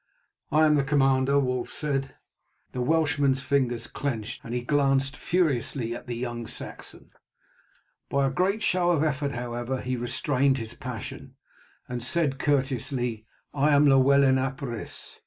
"I 0.51 0.65
am 0.65 0.73
the 0.77 0.83
commander," 0.83 1.37
Wulf 1.39 1.71
said. 1.71 2.15
The 2.71 2.81
Welshman's 2.81 3.39
fingers 3.41 3.85
clenched, 3.85 4.41
and 4.43 4.51
he 4.51 4.61
glanced 4.63 5.15
furiously 5.15 5.93
at 5.93 6.07
the 6.07 6.15
young 6.15 6.47
Saxon. 6.47 7.11
By 8.09 8.25
a 8.25 8.31
great 8.31 8.63
effort, 8.73 9.33
however, 9.33 9.79
he 9.79 9.95
restrained 9.95 10.57
his 10.57 10.73
passion, 10.73 11.35
and 11.87 12.01
said 12.01 12.39
courteously: 12.39 13.27
"I 13.53 13.75
am 13.75 13.85
Llewellyn 13.87 14.39
ap 14.39 14.63
Rhys. 14.63 15.19